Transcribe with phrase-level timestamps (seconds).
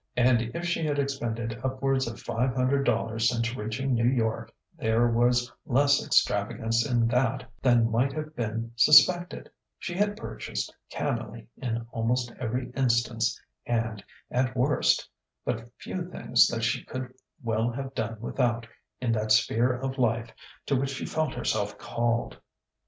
[0.17, 5.07] And if she had expended upwards of five hundred dollars since reaching New York, there
[5.07, 11.85] was less extravagance in that than might have been suspected; she had purchased cannily in
[11.91, 15.07] almost every instance and, at worst,
[15.45, 17.13] but few things that she could
[17.43, 18.65] well have done without
[18.99, 20.31] in that sphere of life
[20.65, 22.39] to which she felt herself called.